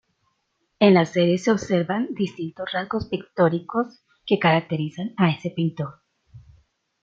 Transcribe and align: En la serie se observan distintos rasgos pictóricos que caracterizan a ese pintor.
En 0.79 0.95
la 0.95 1.05
serie 1.05 1.37
se 1.37 1.51
observan 1.51 2.15
distintos 2.15 2.71
rasgos 2.73 3.05
pictóricos 3.05 4.03
que 4.25 4.39
caracterizan 4.39 5.13
a 5.15 5.29
ese 5.29 5.51
pintor. 5.51 6.01